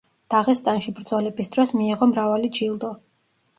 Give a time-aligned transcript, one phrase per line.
[0.33, 2.93] დაღესტანში ბრძოლების დროს მიიღო მრავალი ჯილდო.